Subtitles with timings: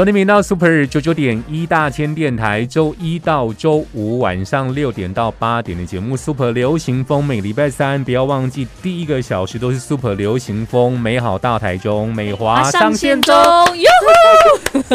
[0.00, 13.90] 收听频道 Super 九九点一大千电台，周一到周五晚上六点到八点的节目 Super 流行风，每礼拜三不要忘记第一个小时都是 Super 流行风，美好大台中，美华上线中，哟
[14.72, 14.78] 呼！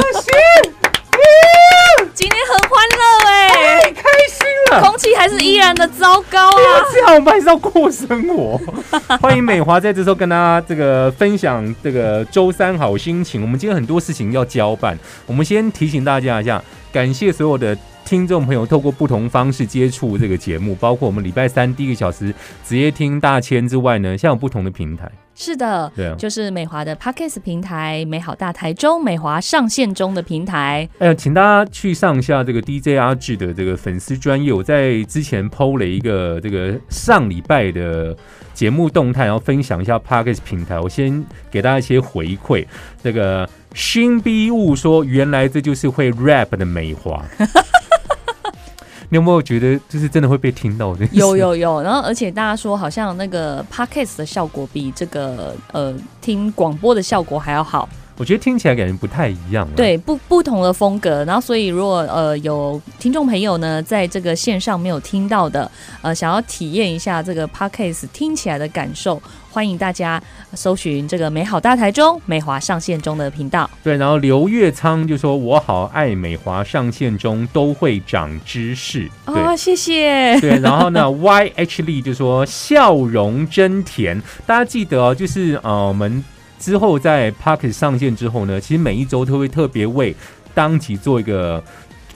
[2.15, 4.81] 今天很欢乐哎，太开心了。
[4.81, 6.85] 空气还是依然的糟糕啊！
[6.93, 8.59] 这样我们还是要过生活。
[9.21, 13.41] 欢迎美华在这时候跟大家这个分享这个周三好心情。
[13.41, 25.11] 我们今天很多事情要交办，我们先提醒大家一下，感谢所有的听众朋友透过不同方式接触这个节目，包括我们礼拜三第一个小时直接听大千之外呢，现在有不同的平台。
[25.35, 30.87] 是的，对啊就是美华的 Podcast 平台、美好大台中、美华上线中的平台。
[30.99, 38.15] 哎呀，请大家去上一下这个 DJ 阿志的这个粉丝专业，我在之前 PO 了一个这个上礼拜的
[38.53, 40.79] 节目动态，然后分享一下 Parkes 平台。
[40.79, 42.65] 我先给大家一些回馈。
[43.03, 47.21] 这个新逼物说，原来这就是会 rap 的美华。
[49.15, 51.07] 有没有觉得就是真的会被听到的？
[51.13, 57.87] 有有有，然后而且大家说好像那个 Podcast 的效果比这个呃听广播的效果还要好。
[58.17, 65.69] 我觉得听起来感觉不太一样、啊。，对，不不同的风格，然后所以如果呃有听众朋友呢，在这个线上没有听到的，
[66.01, 70.21] 呃，想要体验一下这个 podcast 听起来的感受，欢迎大家
[70.53, 73.69] 搜寻这个美好大台中美华上线中的频道。
[73.83, 79.35] 对，然后刘月仓就说：“我好爱美华上线中都会长知识。”对。
[79.35, 80.39] 哦，谢谢。
[80.41, 84.21] 对，然后呢，Y H 力就说笑容真甜。
[84.45, 86.23] 大家记得哦，就是呃，我们
[86.59, 90.15] 之后在 Pocket 上线之后呢，其实每一周都会特别为
[90.53, 91.63] 当集做一个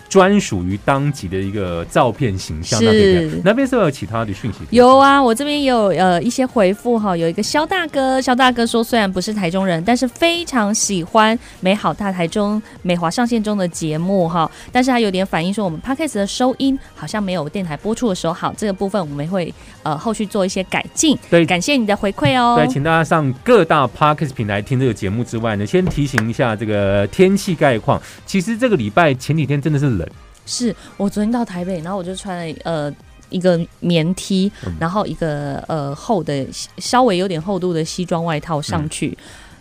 [0.09, 2.79] 专属于当集的一个照片形象。
[2.79, 4.59] 是那边那边是不是有其他的讯息？
[4.71, 19.53] 有啊，我这边也有呃一些回复哈，有一个肖大哥，肖大哥说虽然不是台中人，但是非常喜欢美好大台中美华上线中的节目哈，但是他有点反映说我们 podcast 的收音好像没有电台播出的时候好，这个部分我们会
[19.83, 22.55] 呃后续做一些改进，对感谢你的回馈哦。
[22.57, 28.01] 对，请大家上各大 Podcast 平台听这个节目之外呢，先提醒一下这个天气概况。
[28.25, 30.09] 其实这个礼拜前几天真的是冷，
[30.47, 32.91] 是我昨天到台北，然后我就穿了呃。
[33.31, 34.75] 一个棉 T，嗯。
[34.79, 36.43] 然后一个呃厚的
[36.79, 39.15] 稍微有点厚度的西装外套上去，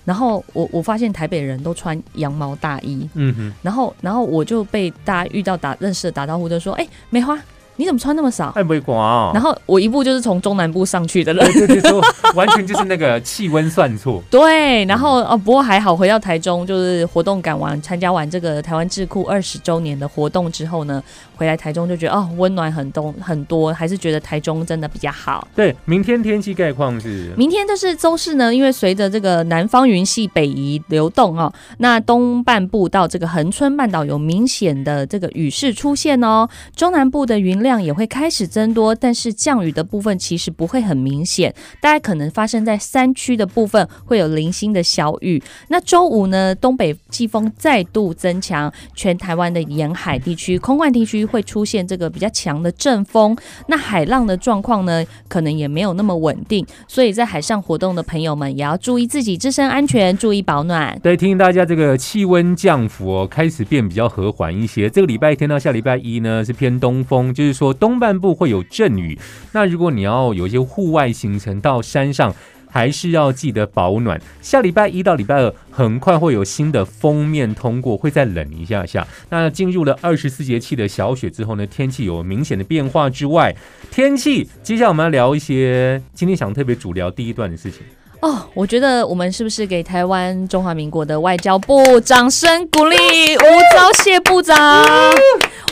[0.07, 7.39] 然后我我发现台北人都穿羊毛大衣，嗯哼，然后然后我就被大家遇到打认识的打招呼，就说：“哎、梅花，
[7.79, 9.31] 你怎么穿那么少？”爱不会刮哦。
[9.33, 11.93] 然后我一步就是从中南部上去的了，对对 对，
[12.35, 14.23] 完全就是那个气温算错。
[14.31, 21.03] 对，然后哦，不过还好，回到台中就是活动赶完，参加完这个台湾智库二十周年的活动之后呢，
[21.37, 25.47] 回来台中就觉得哦，温暖很多很多，还是觉得台中真的比较好。
[25.55, 45.43] 对，明天天气概况是明天就是周四呢，因为随着这个南方云系北移流动哦，那东半部到这个恒春半岛有明显的这个雨势出现哦，中南部的云量量也会开始增多，但是降雨的部分其实不会很明显，大概可能发生在山区的部分会有零星的小雨。
[45.69, 53.37] 那周五呢，东北季风再度增强，全台湾的沿海地区、空旷地区会出现这个比较强的阵风，
[53.67, 60.99] 那海浪的状况呢，可能也没有那么稳定，所以在海上活动的朋友们也要注意自己自身安全，注意保暖。
[61.03, 64.89] 对，提醒大家这个气温降幅哦，开始变比较和缓一些。
[64.89, 69.19] 这个礼拜天到下礼拜一呢是偏东风，就是说东半部会有阵雨。
[69.51, 72.33] 那如果你要有一些户外行程到山上，
[72.71, 74.21] 还是要记得保暖。
[74.41, 79.05] 下礼拜一到礼拜二，很快会有新的封面通过，会再冷一下下。
[79.31, 83.53] 那进入了二十四节气的小雪之后呢，天气有明显的变化之外，
[83.91, 87.81] 天气接下来我们要聊一些今天想特别主聊第一段的事情。
[88.21, 92.97] 哦，我觉得我们是不是给台湾中华民国的外交部掌声鼓励？
[92.97, 93.47] 吴
[93.77, 94.85] 钊燮部长，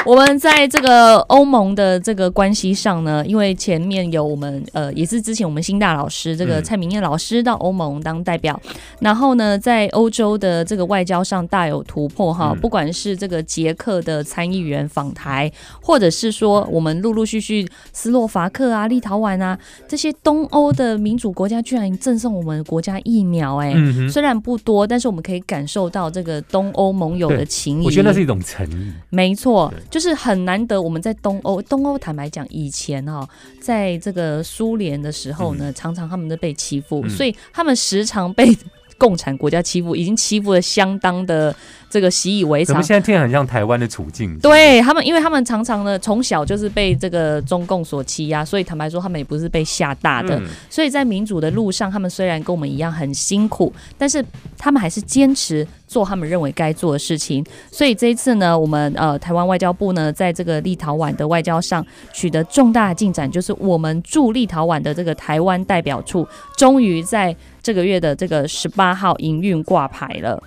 [0.07, 8.59] 我们在这个欧盟的这个关系上呢，因为前面有我们呃，也是之前我们新大老师这个嗯蔡明燕老师到欧盟当代表，
[9.01, 15.51] 然后呢，在欧洲的这个外交上大有突破哈，嗯不管是这个捷克的参议员访台，
[15.83, 27.87] 或者是说我们陆陆续续斯洛伐克啊、立陶宛啊这些东欧的民主国家，居然赠送我们国家疫苗、哎、嗯，虽然不多，但是我们可以感受到这个东欧盟友的情谊。
[27.87, 28.93] 我觉得那是一种诚意。
[29.11, 30.83] 没错对，就是很难得。
[30.83, 33.27] 我们在东欧，东欧坦白讲，以前哈、
[33.59, 38.55] 在这个苏联的时候呢，常常他们都被欺负，嗯所以他们时常被
[38.99, 41.55] 共产国家欺负，已经欺负的相当的
[41.89, 42.83] 这个习以为常怎么。
[42.83, 44.39] 现在听很像台湾的处境？
[44.39, 50.39] 对他们，因为他们常常呢从小就是被这个中共所欺压，所以坦白说，他们也不是被吓大的。
[50.41, 54.23] 嗯所以在民主的路上，他们虽然跟我们一样很辛苦，但是
[54.59, 57.45] 他们还是坚持做他们认为该做的事情。
[57.71, 70.43] 所以这一次呢，我们呃台湾外交部呢，在这个立陶宛的外交上取得重大进展，就是我们驻立陶宛的这个台湾代表处，终于在这个月的这个十八号营运挂牌了。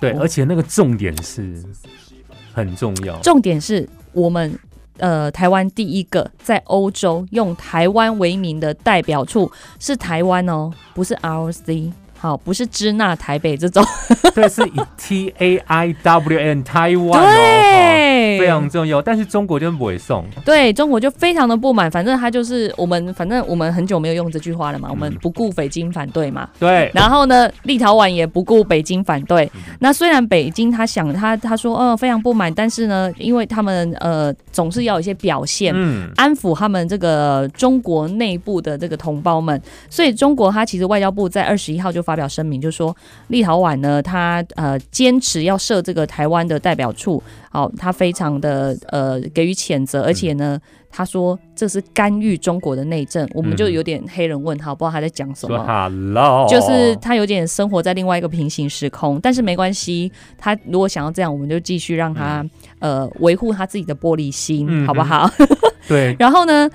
[0.00, 1.62] 对，哦而且那个重点是
[2.52, 3.18] 很重要。
[3.20, 4.58] 重点是我们。
[5.00, 9.48] 呃，台湾第一个在欧洲用台湾为名的代表处
[9.78, 13.84] 是台湾哦，不是 ROC，好，不是支那台北这种，
[14.34, 19.00] 对，是以 T A I W N 台湾哦，哦对，非常重要。
[19.00, 29.50] 但是中国就不会送，对中国就非常的不满，反正他就是我们，反正我们很久没有用这句话了嘛，我们不顾北京反对嘛，对，然后呢，立陶宛也不顾北京反对。
[29.54, 29.60] 嗯。
[29.80, 35.72] 那虽然北京他想他他说嗯、非常不满，但是呢，因为他们呃总是要有一些表现。
[35.74, 42.96] 嗯，安抚他们这个中国内部的这个同胞们，所以中国他其实外交部在二十一号就发表声明，就说
[43.26, 50.58] 立陶宛呢，他呃坚持要设这个台湾的代表处，好、他非常的呃给予谴责，而且呢，
[50.90, 53.72] 他说这是干预中国的内政，我们就嗯。
[53.72, 55.62] 有点黑人问号，不知道他在讲什么。
[55.66, 62.42] Hello，就是他有点生活在另外一个平行时空，但是没关系，他如果想要这样，我们就继续让他、
[62.78, 65.30] 呃维护他自己的玻璃心，嗯好不好？
[65.86, 66.68] 对，然后呢，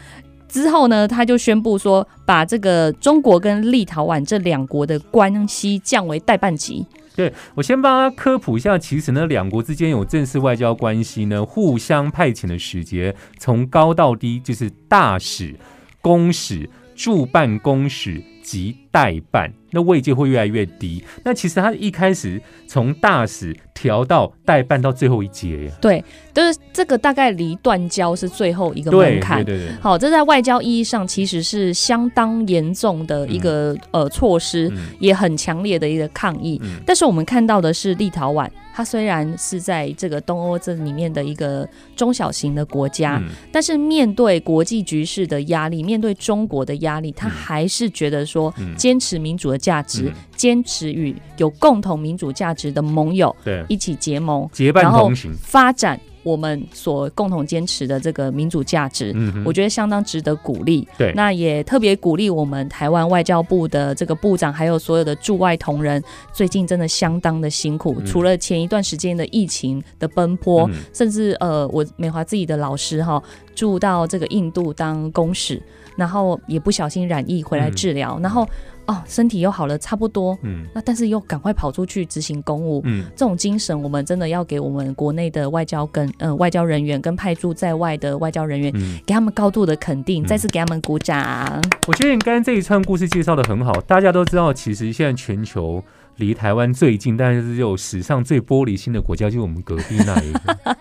[0.54, 6.86] 之后呢，他就宣布说，把这个中国跟立陶宛这两国的关系降为代办级。
[7.16, 15.56] 对我先帮他科普一下，其实呢，两国之间有正式外交关系呢，互相派遣的使节从高到低就是大使、
[16.02, 21.04] 公使、驻办公使及代办，那位阶会越来越低。
[21.26, 29.44] 那其实他一开始从大使调到代办到最后一阶呀，对，就是这个大概离断交是最后一个门槛。
[29.44, 29.58] 对。
[29.58, 34.90] 对对，好，这在外交意义上其实是相当严重的一个、呃措施，嗯。
[35.00, 36.62] 也很强烈的一个抗议。
[36.64, 36.80] 嗯。
[36.86, 43.30] 但是我们看到的是立陶宛，它虽然是在这个东欧这里面的一个中小型的国家，嗯。
[43.52, 47.32] 但是面对国际局势的压力，面对中国的压力，他嗯。
[47.32, 59.14] 还是觉得说嗯坚持民主的价值，嗯坚持与有共同民主价值的盟友对，一起结盟，结伴然后同行，发展我们所共同坚持的这个民主价值。
[59.16, 60.86] 嗯哼，我觉得相当值得鼓励。
[60.98, 66.04] 对那也特别鼓励我们台湾外交部的这个部长，还有所有的驻外同仁，
[66.34, 67.96] 最近真的相当的辛苦。
[68.00, 73.22] 嗯除了前一段时间的疫情的奔波，嗯甚至呃，我美华自己的老师哈，
[73.56, 75.62] 住到这个印度当公使，
[75.96, 78.48] 然后也不小心染疫回来治疗，然后
[78.86, 82.82] 哦身体又好了差不多，嗯那但是又赶快跑出去执行公务。
[82.86, 89.00] 嗯这种精神，我们真的要给我们国内的外交跟呃外交人员跟派驻在外的外交人员，嗯。
[89.06, 91.62] 给他们高度的肯定，嗯再次给他们鼓掌。
[91.88, 95.84] 我觉得你刚刚这一串故事介绍的很好，大家都知道，其实现在全球
[96.18, 100.78] 离台湾最近，但是又史上最玻璃心的国家，就是我们隔壁那一个，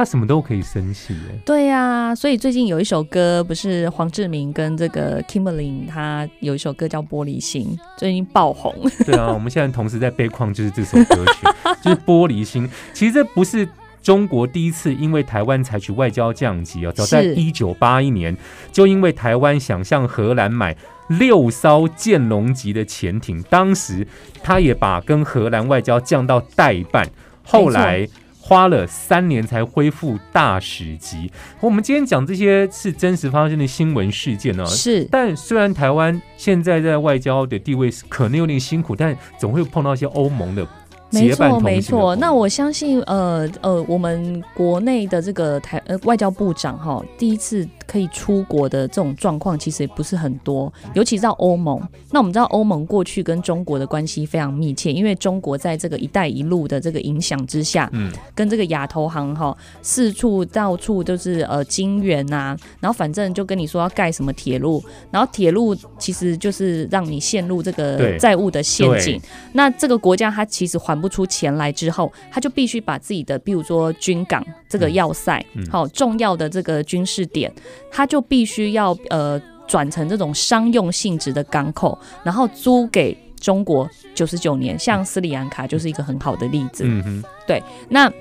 [0.00, 1.38] 他什么都可以生气耶。
[1.44, 8.74] 对呀、所以最近有一首歌，不是黄志明跟这个 Kimberly 他有一首歌叫《玻璃心》，最近爆红。
[9.04, 11.46] 对啊，我们现在同时在背框，就是这首歌曲，
[11.84, 12.66] 就是玻璃心。
[12.94, 13.68] 其实这不是。
[14.02, 18.34] 中国第一次因为台湾采取外交降级啊，早在是一九八一年，
[18.72, 20.74] 就因为台湾想向荷兰买
[21.08, 24.08] 六艘剑龙级的潜艇，当时
[24.42, 27.06] 他也把跟荷兰外交降到代办，
[27.44, 28.08] 后来
[28.50, 31.30] 花了三年才恢复大使级。
[31.60, 40.66] 我们今天讲这些是真实发生的新闻事件呢、是，但虽然台湾现在在外交的地位可能有点辛苦，但总会碰到一些欧盟的
[41.10, 42.16] 没错，没错。
[42.16, 51.80] 那我相信，呃呃，我们国内的这个台呃外交部长哈，第一次可以出国的这种状况其实也不是很多，尤其是到欧盟。
[52.10, 69.20] 那我们知道欧盟过去跟中国的关系非常密切，因为中国在这个“一带一路”的这个影响之下，嗯，跟这个亚投行哈四处到处都是呃金元呐，然后反正就跟你说要盖什么铁路，然后铁路其实就是让你陷入这个债务的陷阱。
[69.52, 77.52] 那这个国家它其实还不出钱来之后，他就必须把自己的，比如说军港这个要塞嗯，好、重要的这个军事点，
[77.90, 86.84] 他就必须要呃转成这种商用性质的港口，然后租给中国九十九年，像斯里兰卡就是一个很好的例子。
[86.86, 88.12] 嗯哼，那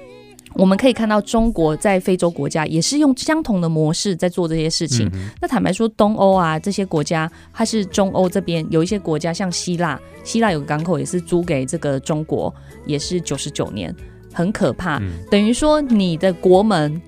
[0.55, 5.07] 我们可以看到，中国在非洲国家也是用相同的模式在做这些事情。
[5.13, 12.53] 嗯那坦白说，东欧啊这些国家，它是中欧这边有一些国家，像希腊，希腊有个港口也是租给这个中国，
[12.85, 13.95] 也是九十九年，
[14.33, 14.97] 很可怕。
[14.99, 16.99] 嗯等于说，你的国门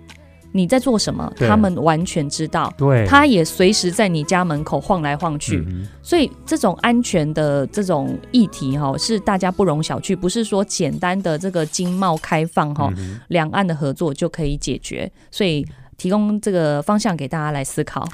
[0.51, 2.73] 你在做什么，他们完全知道。
[2.77, 15.65] 对，他也随时在你家门口晃来晃去，嗯所以这种安全的这种议题哈、是大家不容小觑，不是说简单的这个经贸开放哈、嗯两岸的合作就可以解决，所以
[15.97, 18.07] 提供这个方向给大家来思考。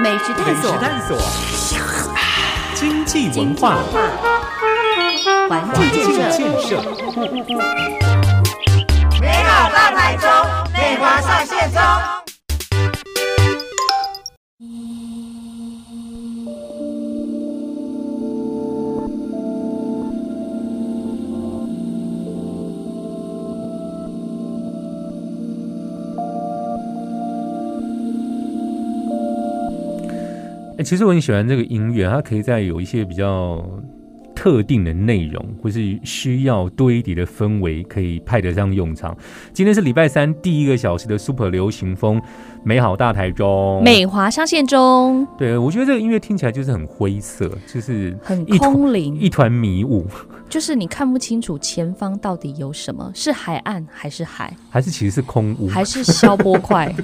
[0.00, 1.18] 美食探索，探索，
[2.74, 3.78] 经济文化，
[5.48, 6.82] 环环境境建设，建设，
[9.20, 10.28] 美好大台中，
[10.72, 11.80] 内华上线中。
[30.78, 33.64] 哎、其实我很喜欢这个音乐，它可以在有一些比较
[34.34, 39.16] 特定的内容，或是需要堆叠的氛围，可以派得上用场。
[39.52, 42.20] 今天是礼拜三第一个小时的 Super 流行风，
[42.64, 43.82] 美好大台中。
[43.84, 50.06] 美华上线中对我觉得这个音乐听起来就是很灰色，就是很空灵，一团迷雾，
[50.48, 55.68] 就是你看不清楚前方到底有什么，是海岸还是海，还是其实是空屋？
[55.68, 56.94] 还是消波块？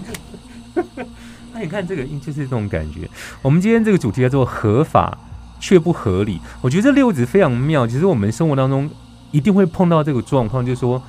[1.52, 3.08] 那 你看这个音就是这种感觉。
[3.42, 5.18] 我们今天这个主题叫做合法
[5.60, 7.86] 却不合理，我觉得这六子非常妙。
[7.86, 8.88] 其实我们生活当中
[9.30, 11.00] 一定会碰到这个状况，就是说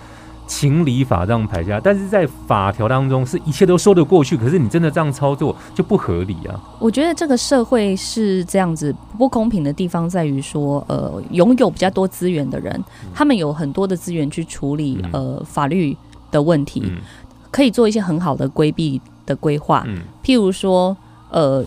[0.48, 6.60] 情理法这样排下，但是在法条当中是一切都说得过去，可是你真的这样操作就不合理啊。
[6.80, 15.96] 我觉得这个社会是这样子不公平的地方在于说，呃，拥有比较多资源的人，他们有很多的资源去处理嗯呃法律
[16.32, 16.98] 的问题，嗯
[17.52, 19.84] 可以做一些很好的规避的规划。
[19.88, 20.98] 嗯譬如说，
[21.30, 21.64] 呃，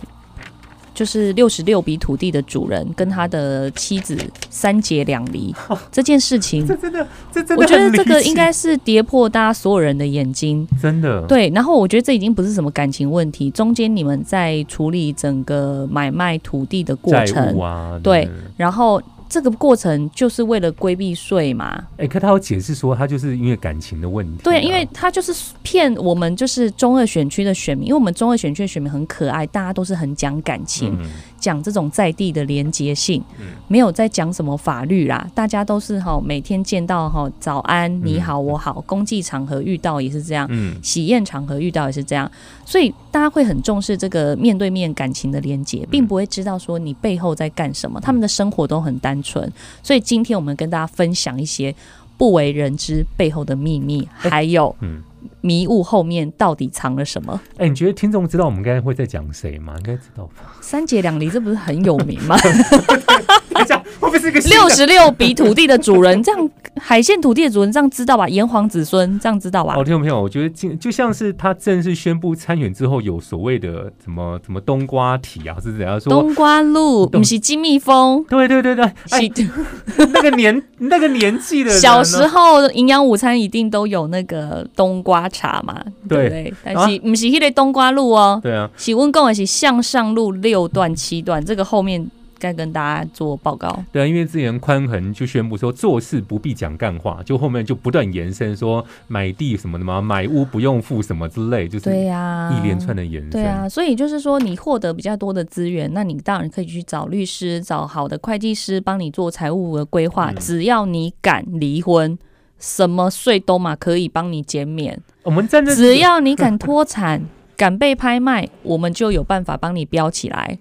[0.93, 4.17] 就是六十六笔土地的主人跟他的妻子
[4.49, 5.53] 三结两离。
[5.91, 10.67] 这件事情，这真的这真的我觉得这个应该是跌破大家所有人的眼睛。
[10.81, 11.25] 真的。
[11.27, 18.31] 对，然后我觉得这已经不是什么感情问题，中间你们在处理整个买卖土地的过程，啊，对对。
[18.57, 19.01] 然后
[19.33, 21.83] 这个过程就是为了规避税嘛。
[21.97, 31.09] 哎、可他有解释说他就是因为感情的问题啊、对，因为他就是骗我们，就是中二选区的选民，因为我们中二选区的选民很可爱，大家都是很讲感情，嗯
[31.43, 40.47] 讲这种在地的连结性，嗯没有在讲什么法律啦，大家都是哈每天见到哈早安你好我好，公祭场合遇到也是这样。
[40.49, 42.31] 嗯喜宴场合遇到也是这样，
[42.65, 47.99] 所以大家会很重视这个面对面感情的连嗯接，并不会知道说你背后在干什么。
[47.99, 49.51] 他们的生活都很单纯，
[49.83, 51.75] 所以今天我们跟大家分享一些
[52.17, 55.03] 不为人知背后的秘密，还有嗯。
[55.43, 57.39] 迷雾后面到底藏了什么。
[57.57, 59.73] 哎、你觉得听众知道我们刚才会在讲谁吗？
[59.77, 60.55] 应该知道吧？
[60.61, 62.37] 三节两离，这不是很有名吗？
[63.53, 68.27] 等一下，会不会是一个六十六笔土地的主人，这样海线土地的主人这样知道吧？
[68.27, 69.75] 炎黄子孙这样知道吧？
[69.77, 76.09] 哦，听众朋友，我觉得就就像是他正式宣布参选之后，有所谓的什么什么冬瓜体啊，是怎样说？
[76.09, 86.53] 冬瓜露冬不是金蜜蜂，对对对对，哎，是那个年那个年纪的小时候营养午餐一定都有那个冬瓜茶嘛，对对不对？
[86.63, 92.09] 但是不是那个冬瓜路哦，对啊，喜温贡的是向上路六段七段，这个后面
[92.39, 93.83] 该跟大家做报告。
[93.91, 103.29] 对啊，因为之前宽恒就宣布说做事不必讲干话，就后面就不断延伸说买地什么的嘛，买屋不用付什么之类，就是对呀、一连串的延伸。
[103.31, 110.29] 对啊，所以就是说，你获得比较多的资源，那你当然可以去找律师、找好的会计师帮你做财务的规划。
[110.31, 112.17] 嗯只要你敢离婚，
[112.63, 114.97] 什么税都嘛可以帮你减免。
[115.23, 117.21] 我们站在只要你敢脱产、
[117.57, 120.57] 敢被拍卖，我们就有办法帮你标起来。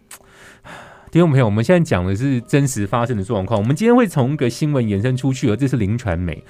[1.13, 3.61] 听众朋友，我们现在讲的是真实发生的状况。
[3.61, 6.43] 我们今天会从一个新闻延伸出去，而这是林传媒。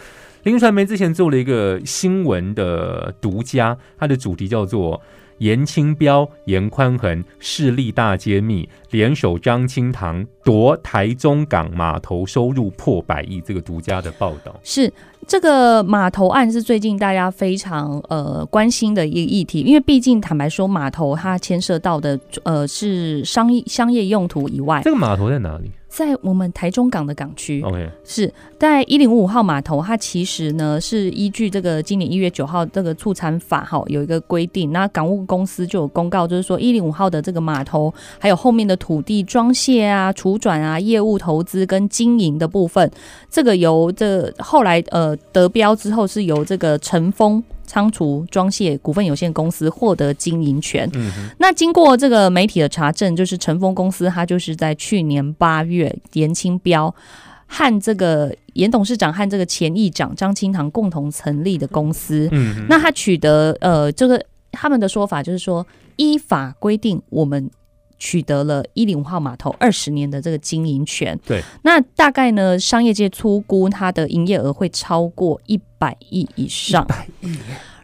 [0.44, 4.98] 林传媒之前做了一个新闻的独家，它的主题叫做
[5.36, 14.58] “严清标、严宽恒势力大揭秘，联手张清堂夺台中港码头收入破百亿，这个独家的报道。
[14.64, 14.92] 是
[15.32, 24.82] 这个码头案是最近大家非常呃关心的一个议题，因为毕竟坦白说，码头它牵涉到的呃是商业商业用途以外。
[24.84, 25.70] 这，个码头在哪里？
[25.92, 27.60] 在我们台中港的港区。
[27.60, 42.90] ？OK，是在一零五五号码头，它其实呢是依据这个今年一月九号这个促产法哈有一个规定，那港务公司就有公告，就是说一零五号的这个码头，还有后面的土地装卸啊、储转啊、业务投资跟经营的部分，
[43.30, 47.44] 这个由这后来呃得标之后是由这个陈丰。
[47.72, 56.94] 仓储装卸股份有限公司获得经营权，嗯，那经过这个媒体的查证，就是晨丰公司，它就是在去年八月，严清标
[57.46, 62.28] 和这个严董事长和这个前议长张清堂共同成立的公司。
[62.32, 67.50] 嗯，那他取得呃，这个他们的说法就是说，依法规定，我们
[68.04, 71.16] 取得了一零五号码头二十年的这个经营权。
[71.24, 76.84] 对，那大概呢，商业界粗估它的营业额会超过一百亿以上。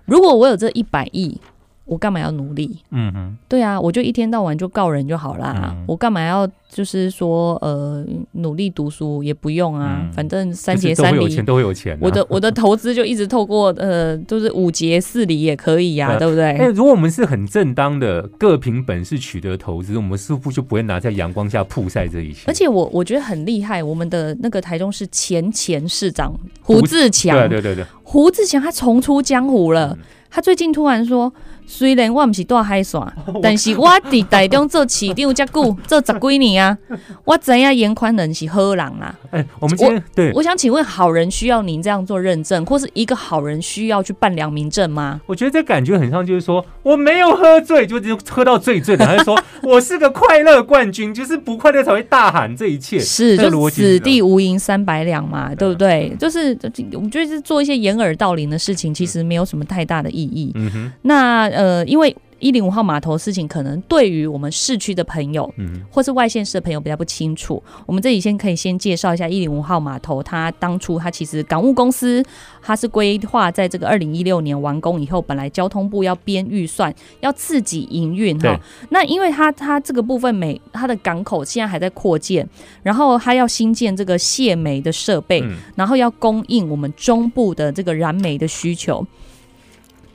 [0.07, 1.41] 如果我有这一百亿，
[1.89, 2.79] 我干嘛要努力？
[2.91, 5.55] 嗯哼，对啊，我就一天到晚就告人就好啦。
[5.59, 11.99] 嗯我干嘛要就是说呃努力读书也不用啊，嗯反正三就是节三厘都会有钱，，都会有钱啊。
[12.03, 16.45] 我的我的投资就一直透过呃就是五节四厘也可以呀、对对不对？
[16.59, 22.43] 哎、如果我们是很正当的各凭本事取得投资，我们似乎就不会拿在阳光下曝晒这一些。
[22.47, 29.97] 而且我我觉得很厉害，我们的那个台中市前前市长胡志强，对对对对，胡志强他重出江湖了。
[29.99, 31.33] 嗯他最近突然说，
[31.71, 36.77] 虽然我不是大海耍， 但是我伫台中做市长遮久， 做十几年啊，
[37.25, 39.15] 我知影严宽仁是好人啦。
[39.31, 45.21] 哎、我们今天对我想请问，好人需要您这样做认证，或是一个好人需要去办良民证吗？
[45.27, 52.99] 我觉得这感觉很像，就是说我没有喝醉，就就喝到醉醉的，还是说 我是个快乐冠军，就是不快乐才会大喊这一切。
[52.99, 56.17] 是，就逻辑是子弟无银三百两嘛，对不对？
[56.19, 56.57] 就是
[56.95, 60.53] 我觉得是做一些掩耳盗铃的事情，其实没有什么太大的意义。
[60.55, 65.53] 嗯哼，那呃，因为一零五号码头的事情，可能对于我们市区的朋友。
[65.57, 70.23] 嗯或是外县市的朋友比较不清楚，我们这里先可以先介绍一下一零五号码头。
[70.23, 72.23] 它当初它其实港务公司，
[72.63, 78.57] 它是规划在这个二零一六年完工以后，本来交通部要编预算，要自己营运哈。
[78.91, 82.49] 那因为它它这个部分每它的港口现在还在扩建，
[82.85, 89.05] 然后它要新建这个卸煤的设备，嗯然后要供应我们中部的这个燃煤的需求。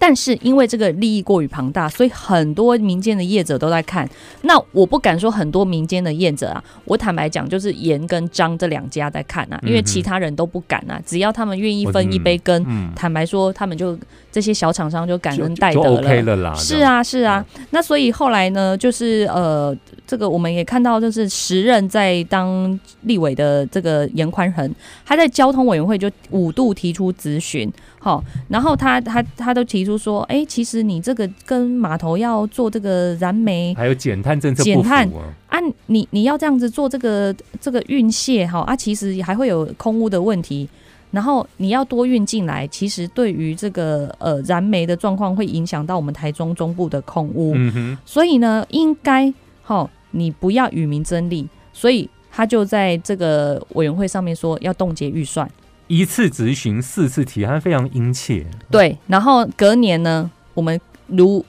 [0.05, 4.05] 但是因为这个利益过于庞大，所以很多民间的业者都在看。
[4.41, 11.01] 那我不敢说很多民间的业者啊，我坦白讲，就是严跟张这两家在看啊，因为其他人都不敢啊。
[11.05, 13.97] 只要他们愿意分一杯羹，嗯，坦白说，他们就
[14.33, 16.55] 这些小厂商就感恩戴德 OK 了啦。
[16.55, 17.45] 是啊，是啊。
[17.69, 24.73] 那所以后来呢，就是呃，这个我们也看到，就是时任在当立委的这个严宽恒，
[25.05, 35.29] 他在交通委员会就五度提出咨询，好，然后他他他都提出说，哎、其实你这个跟码头要做这个燃煤还有减碳政策减碳啊。
[35.49, 40.67] 啊，你你要这样子做这个这个运卸哈啊，其实还会有空污的问题。
[41.13, 47.53] 然后你要多运进来，其实对于这个呃燃煤的状况会影响到我们台中中部的空污。
[47.55, 55.47] 嗯哼，所以呢，应该哈、你不要与民争利，所以他就在这个委员会上面说要冻结预算。
[55.85, 58.43] 一次执行四次提案，非常殷切。
[58.71, 61.45] 对，然后隔年呢，我们如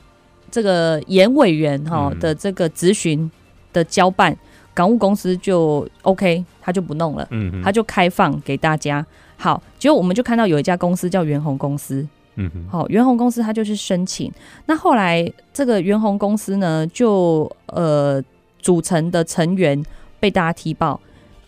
[0.50, 3.30] 这个严委员哈、嗯的这个咨询
[3.72, 4.36] 的交办，
[4.74, 7.26] 港务公司就 OK，他就不弄了，
[7.62, 9.06] 他就开放给大家。
[9.36, 14.32] 好，结果我们就看到有一家公司叫元宏公司，嗯哼，好、元宏公司他就是申请，
[14.66, 18.22] 那后来这个元宏公司呢，就呃
[18.60, 19.84] 组成的成员
[20.18, 20.98] 被大家踢爆，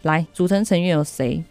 [0.02, 1.42] 来组成成员有谁？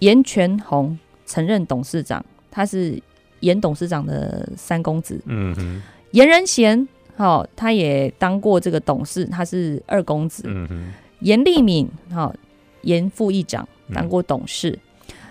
[0.00, 3.00] 严全宏曾任董事长，他是
[3.40, 12.34] 严董事长的三公子，嗯哼，严仁贤，好、他也当过这个董事，他是二公子，嗯哼，严立敏，好、
[12.82, 13.94] 严副议长嗯。
[13.94, 14.76] 当过董事。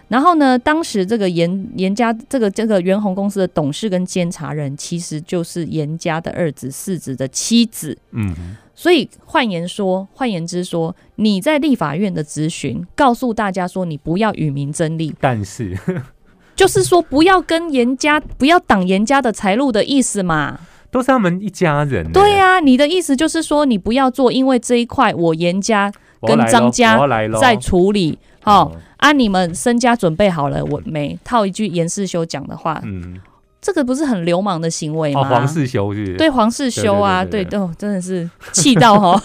[0.09, 7.97] 然后呢，当时这个严严家这个这个元弘公司的董事跟监察人，其实就是严家的二子、四子的妻子。
[8.11, 8.35] 嗯，
[8.73, 15.77] 所以换言说，换言之说，你在立法院的咨询，告诉大家说，你不要与民争利，但是
[16.55, 20.59] 就是说不要跟严家，不要挡严家的财路的意思嘛。
[20.91, 22.09] 都是他们一家人呢。
[22.11, 26.99] 对呀、你的意思就是说，你不要做，因为这一块我严家跟张家
[27.39, 28.17] 在处理。
[28.41, 33.19] 好、哦啊，你们身家准备好了，我没套一句严世修讲的话，嗯，
[33.61, 35.19] 这个不是很流氓的行为吗？
[35.19, 36.17] 哦，皇室修是是？
[36.17, 39.21] 对黄世修啊，对对对对哦，真的是气到哈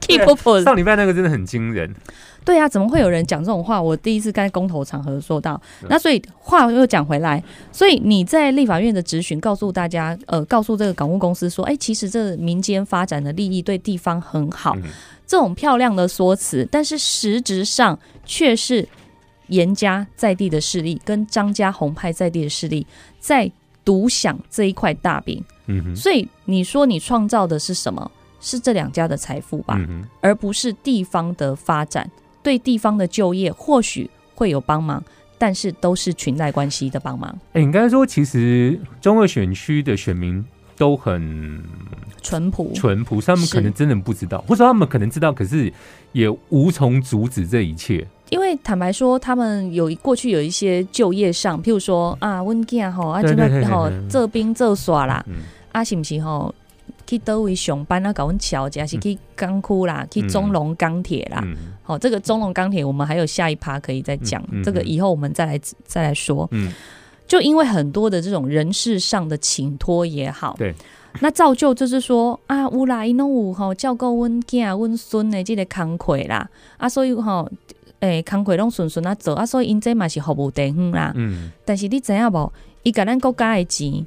[0.00, 0.64] ，keep up。
[0.64, 1.94] 上礼拜那个真的很惊人，
[2.42, 3.80] 对啊，怎么会有人讲这种话？
[3.80, 5.60] 我第一次在公投场合说到。
[5.82, 14.84] 嗯那所以话又讲回来，所以你在立法院的质询，告诉大家，呃，告诉这个港务公司说，哎、其实这民间发展的利益对地方很好，嗯
[15.28, 18.88] 这种漂亮的说辞，但是实质上却是
[19.48, 22.84] 严家在地的势力跟张家红派在地的势力
[23.20, 23.48] 在
[23.84, 25.44] 独享这一块大饼。
[25.66, 28.10] 嗯哼，所以你说你创造的是什么？
[28.40, 29.74] 是这两家的财富吧？
[29.76, 32.08] 嗯，而不是地方的发展，
[32.40, 35.02] 对地方的就业或许会有帮忙，
[35.36, 40.42] 但是都是裙带关系的帮忙，哎、应该说，其实中二选区的选民
[40.78, 41.62] 都很
[42.22, 42.72] 淳朴。
[42.74, 45.72] 淳朴，他们可能真的不知道，或者说他们可能知道，可是
[46.12, 48.06] 也无从阻止这一切。
[48.30, 55.36] 因为坦白说，他们有过去有一些就业上，譬如说啊，温健吼啊，这对对对边吼这兵这耍啦，嗯
[55.72, 56.54] 啊是不是吼？
[57.06, 61.40] 去倒位上班啊，搞阮桥，还是去钢窟啦，去中龙钢铁啦。
[61.42, 64.44] 嗯好、这个中龙钢铁，我们还有下一趴可以再讲。
[64.62, 66.46] 这个以后我们再来再来说。
[66.50, 66.70] 嗯，
[67.28, 70.74] 就因为很多的这种人事上的请托也好，对，
[71.20, 77.48] 那造就就是说啊，有啦，伊拢有吼照顾阮囝、阮孙的这个工课啦，啊，所以吼，
[78.00, 81.12] 诶、工课拢顺顺啊做啊，所以因这嘛是服务地方啦。
[81.16, 82.52] 嗯但是你知影无？
[82.84, 84.06] 伊甲咱国家的钱，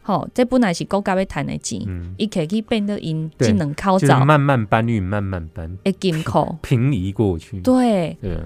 [0.00, 6.56] 吼，这本来是国家要赚的钱，嗯，伊可去变得因对技能考就是慢慢搬运，慢慢搬，诶金库。
[6.62, 7.60] 平移过去。
[7.60, 8.38] 对，对，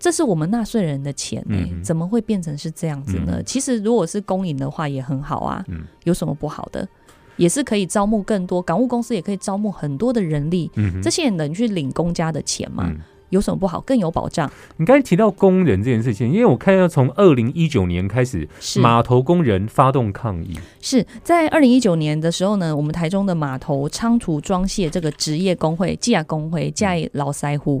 [0.00, 1.44] 这是我们纳税人的钱
[1.84, 3.34] 怎么会变成是这样子呢？
[3.36, 6.88] 嗯其实如果是公营的话也很好啊，嗯有什么不好的？
[7.36, 12.86] 也是可以招募更多港务公司，也可以招募很多的人力，嗯，这些人能去领公家的钱嘛？
[12.88, 12.98] 嗯
[13.30, 13.80] 有什么不好？
[13.82, 14.50] 更有保障。
[14.76, 18.48] 你刚才提到工人这件事情，因为我看到从二零一九年开始，
[18.80, 27.80] 码头工人发动抗议，是在二零一九年的时候呢，我们台中的码头仓储装卸这个职业工会、技亚工会、加老塞户。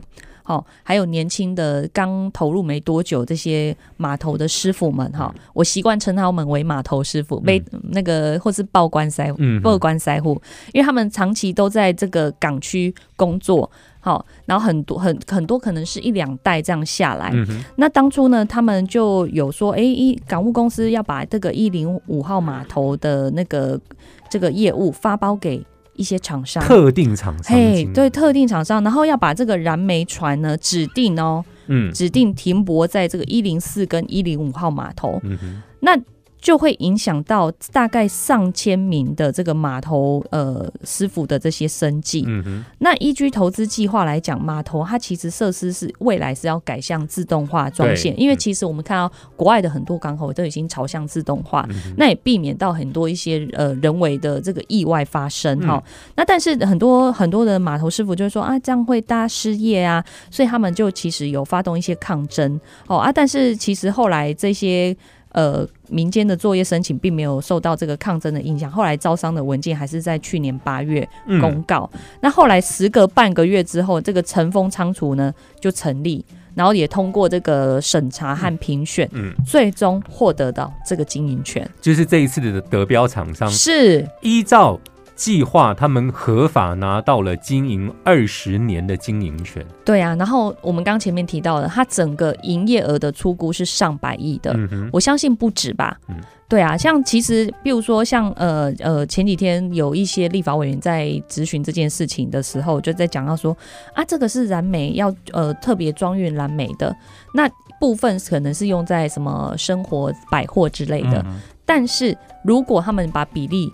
[0.50, 23.80] 好、还有年轻的刚投入没多久这些码头的师傅们哈、我习惯称他们为码头师傅，被、那个或是报关塞嗯，报关塞户，因为他们长期都在这个港区工作，好、然后很多很很多可能是一两代这样下来，嗯，那当初呢，他们就有说，哎、一港务公司要把这个一零五号码头的那个
[24.28, 25.64] 这个业务发包给
[26.00, 26.62] 一些厂商。
[26.64, 31.92] 特定厂商，嘿对特定厂商，然后要把这个燃煤船呢指定哦，嗯。
[31.92, 35.94] 指定停泊在这个一零四跟一零五号码头，嗯哼，那
[36.40, 42.24] 就会影响到大概上千名的这个码头呃师傅的这些生计。
[42.26, 55.84] 嗯哼，那依据投资计划来讲，码头它其实设施是未来是要改向自动化装线，因为其实我们看到国外的很多港口都已经朝向自动化，嗯那也避免到很多一些呃人为的这个意外发生嗯哈、
[56.16, 64.96] 那但是很多很多的码头师傅就是说啊，这样会大家失业啊，所以他们就其实有发动一些抗争哦啊，但是其实后来这些。
[65.32, 68.70] 呃，民间的作业申请并没有受到这个抗争的影响。
[68.70, 71.88] 后来招商的文件还是在去年八月嗯公告。
[72.20, 81.68] 那后来时隔半个月之后，这个晨风仓储呢就成立，然后也通过这个审查和评选，嗯，最终获得到这个经营权。
[81.80, 84.78] 就是这一次的得标厂商是依照
[85.20, 89.62] 计划，他们合法拿到了经营二十年的经营权。
[89.84, 90.14] 对啊。
[90.14, 95.98] 然后我们刚前面提到的，它整个营业额的出估是上百亿的，嗯，我相信不止吧。
[96.08, 96.16] 嗯
[96.48, 103.56] 对啊，像其实，比如说像呃呃，前几天有一些立法委员在咨询这件事情的时候，就在讲到说
[103.94, 106.92] 啊，这个是燃煤要呃特别装运燃煤的，
[107.34, 113.72] 那部分可能是用在什么生活百货之类的，嗯但是如果他们把比例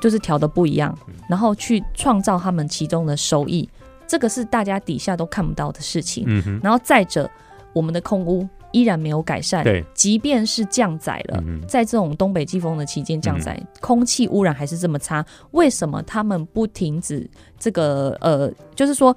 [0.00, 3.68] 就是调的不一样，嗯然后去创造他们其中的收益，
[4.06, 6.24] 这个是大家底下都看不到的事情。
[6.26, 7.30] 嗯，然后再者，
[7.72, 11.42] 我们的空污依然没有改善，对，即便是降载了。
[11.46, 19.14] 嗯，在这种东北季风的期间降载，空气污染还是这么差，为什么他们不停止这个呃，就是说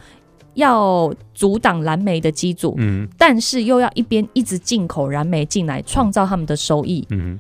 [0.56, 7.06] 要阻挡燃煤的机组，嗯但是又要一边一直进口燃煤进来，创造他们的收益？
[7.10, 7.40] 嗯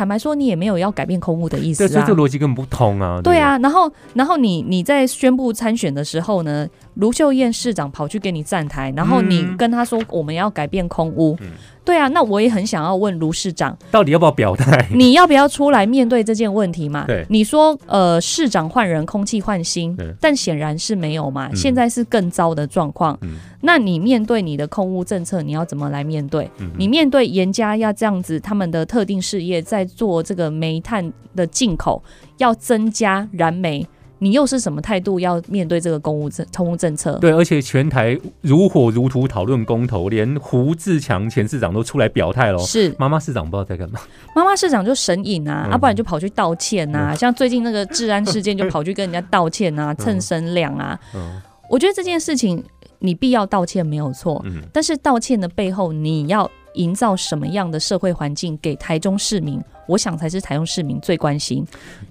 [0.00, 2.14] 坦白说，你也没有要改变空屋的意哼，对，所以思啊这。
[2.14, 3.20] 逻辑根本不通啊。
[3.22, 6.66] 对啊，然后，然后你你在宣布参选的时候呢，
[7.00, 9.56] 卢秀燕市长跑去给你站台，然后你嗯。
[9.56, 11.48] 跟他说我们要改变空屋，嗯。
[11.82, 14.86] 对啊，那我也很想要问卢市长，到底要不要表态？
[14.94, 17.04] 你要不要出来面对这件问题嘛？
[17.06, 17.26] 对。
[17.30, 21.56] 你说呃，市长换人，空气换新对，但显然是没有嘛，嗯。
[21.56, 23.18] 现在是更糟的状况。
[23.22, 23.36] 嗯。
[23.62, 26.48] 那你面对你的空屋政策，你要怎么来面对？
[26.58, 32.02] 嗯你面对严家要这样子，他们的特定事业在做这个煤炭的进口，
[32.36, 33.86] 要增加燃煤，
[34.20, 37.18] 你又是什么态度要面对这个公务政通务政策？
[37.18, 42.58] 对，而且全台如火如荼讨论公投，连胡志强前市长都出来表态喽。
[42.58, 43.98] 是妈妈市长不知道在干嘛，
[44.36, 50.98] 妈妈市长就神隐啊，嗯要、不然就跑去道歉呐、像最近那个治安事件，就跑去跟人家道歉啊，蹭声量啊。
[51.14, 52.60] 嗯我觉得这件事情
[52.98, 59.62] 你必要道歉没有错，嗯但是道歉的背后，你要营造什么样的社会环境给台中市民？
[59.86, 61.64] 我想才是台中市民最关心。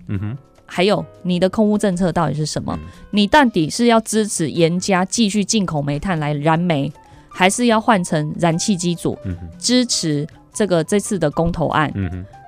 [0.07, 0.37] 嗯哼，
[0.69, 2.77] 还有你的空污政策到底是什么？
[2.79, 6.91] 嗯你到底是要支持严家继续进口煤炭来燃煤，
[7.27, 9.17] 还是要换成燃气机组
[9.57, 11.91] 支持这个这次的公投案？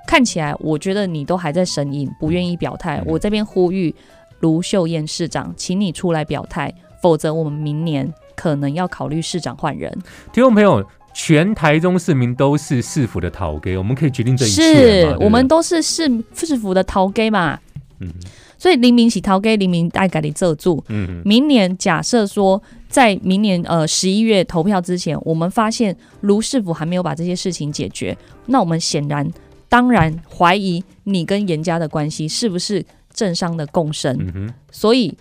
[0.07, 2.99] 看起来，我觉得你都还在神隐，不愿意表态。
[2.99, 3.93] 嗯我这边呼吁
[4.41, 9.91] 卢秀燕市长，请你出来表态，否则我们明年可能要考虑市长换人。
[10.31, 17.59] 听众朋友，全台中市民都是市府的讨给，我们可以决定这一切嘛是我们都是市市府的桃给嘛，
[18.01, 18.11] 嗯
[18.57, 20.83] 所以黎明喜桃给，黎明带给你遮住。
[20.89, 28.15] 嗯明年假设说，在明年呃十一月投票之前，我们发现卢师傅还没有把这些事情解决，
[28.47, 29.27] 那我们显然
[29.67, 34.53] 当然怀疑你跟严家的关系是不是政商的共生。
[34.71, 35.17] 所以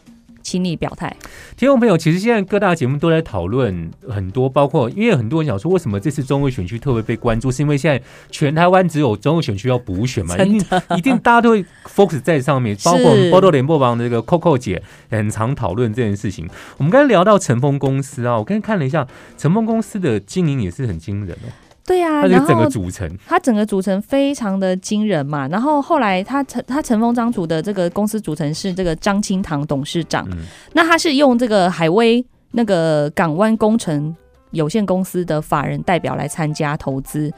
[0.50, 1.14] 请你表态。
[1.56, 14.82] 听众朋友，其实现在各大节目都在讨论很多，包括因为很多人想说，为什么这次中二选区特别被关注，是因为现在全台湾只有中二选区要补选嘛，一定一定大家都会 focus 在上面，包括我们波多联播网的这个 Coco 姐
[15.12, 16.48] 也很常讨论这件事情。
[16.78, 19.06] 我们刚才聊到晨风公司啊，我刚才看了一下，
[19.38, 21.46] 晨风公司的经营也是很惊人哦，
[21.90, 30.38] 对啊，它这个整然后个组成，它整个组成非常的惊人嘛，然后后来他成他陈峰张组的这个公司组成是这个张清堂董事长，嗯
[30.72, 34.14] 那他是用这个海威那个港湾工程
[34.52, 37.28] 有限公司的法人代表来参加投资。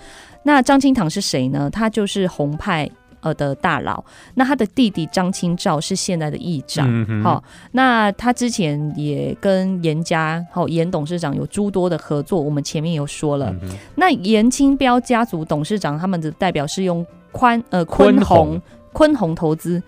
[0.42, 1.70] 那张清堂是谁呢？
[1.70, 2.90] 他就是红派
[3.22, 4.04] 呃的大佬。
[4.34, 7.22] 那他的弟弟张清照是现在的议长。
[7.22, 13.50] 好、那他之前也跟严家好严董事长有诸多的合作，我们前面有说了。
[13.62, 18.60] 嗯那严清标家族董事长他们的代表是用宽呃坤宏
[18.92, 19.82] 坤宏投资，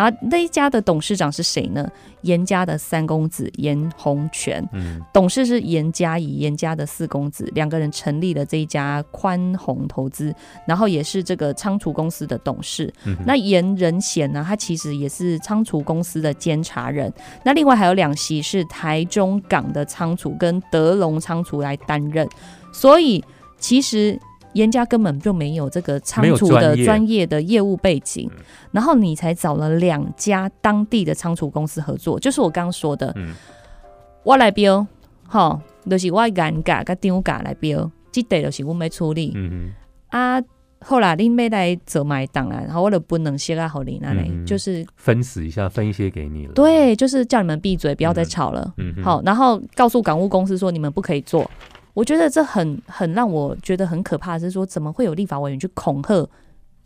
[0.00, 1.86] 然后那一家的董事长是谁呢？
[2.22, 10.34] 严家的三公子严洪全，嗯董事是严家以，严家的四公子，两个人成立了这一家宽宏投资，
[10.66, 12.90] 然后也是这个仓储公司的董事。
[13.04, 17.12] 嗯那严仁贤呢，他其实也是仓储公司的监察人。
[17.44, 22.26] 那另外还有两席是台中港的仓储跟德隆仓储来担任，
[22.72, 23.22] 所以
[23.58, 24.18] 其实。
[24.54, 27.26] 严家根本就没有这个仓储的专业。
[27.26, 33.34] 的业务背景嗯，然后你才找了两家当地的仓储公司合作，就是我刚刚说的，嗯。
[34.22, 34.86] 我来标，
[35.26, 39.72] 吼，就是我原价跟张价来标，这地就是我没处理、嗯
[40.08, 40.42] 啊。
[40.82, 48.72] 后来恁要来做买档啦，然后我就不能写啊，好你那里、嗯就是，分死一下，分一些给你了，，对，就是叫你们闭嘴，不要再吵了。
[48.78, 51.48] 嗯，好，然后告诉港务公司说你们不可以做。
[51.94, 56.28] 我觉得这很很让我觉得很可怕，是说怎么会有立法委员去恐吓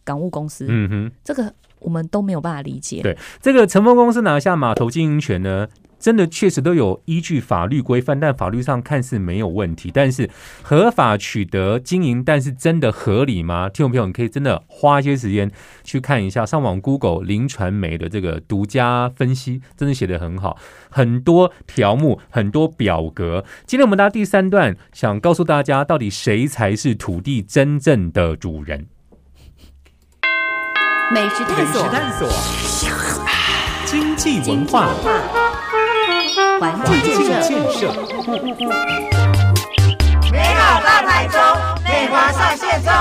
[0.03, 0.67] 港务公司？
[0.69, 1.13] 嗯哼。
[1.23, 3.03] 这个我们都没有办法理解。
[3.03, 5.69] 对这个乘风公司拿下码头经营权呢，
[6.05, 10.29] 真的确实都有依据法律规范，但法律上看似没有问题，但是
[10.61, 13.71] 合法取得经营，但是真的合理吗？
[13.71, 15.51] 听众朋友，你可以真的花一些时间
[15.83, 20.59] 去看一下，上网 Google 林传媒的这个独家分析，真的写得很好，
[20.91, 23.43] 很多条目，很多表格。
[23.65, 28.89] 今天我们到第三段，想告诉大家，到底谁才是土地真正的主人？
[31.15, 32.29] 美食探索，探索，
[33.87, 34.91] 经济文化，
[36.61, 38.69] 环环境境建设，建设，
[40.31, 41.41] 美好大台中，
[41.85, 42.93] 美华上线中。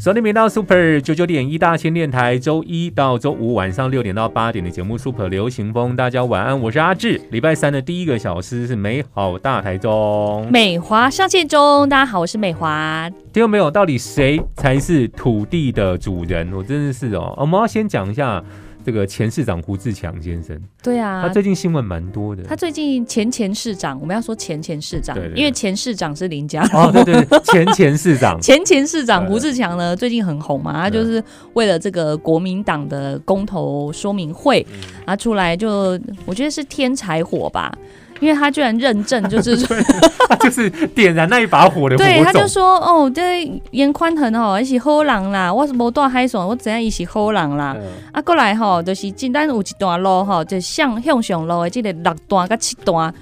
[0.00, 7.20] 收听频道 Super 九九点一大千电台，周一到周五晚上六点到八点的节目 Super 流行风，大家晚安，我是阿志。
[7.30, 13.10] 礼拜三的第一个小时是美好大台中，美华上线中，大家好，我是美华。
[13.30, 13.70] 听到没有？
[13.70, 16.50] 到底谁才是土地的主人？
[16.54, 18.42] 我真的是哦，我们要先讲一下
[18.90, 22.42] 这这个前市长胡志强先生，对啊，他最近新闻蛮多的。
[22.42, 26.68] 他最近前前市长，我们要说前前市长，因为前市长是林家。
[26.72, 31.22] 哦，对对对，前前市长， 前前市长胡志强呢，最近很红嘛，他就是
[31.52, 37.72] 为了这个国民党的公投说明会，嗯啊出来就我觉得是添柴火吧，
[38.20, 39.56] 因为他居然认证就是
[40.28, 42.46] 他就是点燃那一把火的火对，他就。
[42.46, 47.76] 说哦，这严宽恒吼，伊是好人啦，我是无带海爽，我知影伊是好人啦。
[47.78, 53.14] 嗯啊，过来吼，就是简单有一段路吼，就向向上路的这个六段甲七段，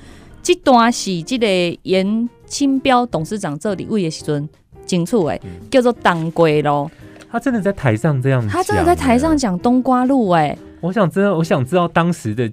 [0.42, 1.46] 这段是这个
[1.82, 4.48] 严清标董事长这里位的时阵
[4.87, 6.90] 清楚诶，嗯叫做当归咯。
[7.30, 12.50] 他真的在台上这样子，他真的在台上讲冬瓜路，哎，我想知道，我想知道当时的